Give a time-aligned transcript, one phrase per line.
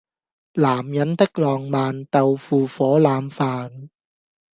[0.03, 0.03] 男
[0.89, 3.89] 人的浪漫，豆腐火腩飯